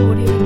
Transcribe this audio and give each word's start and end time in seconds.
Audio. 0.00 0.39